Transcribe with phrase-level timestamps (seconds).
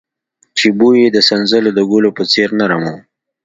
[0.57, 2.93] چې بوى يې د سنځلو د ګلو په څېر نرم و.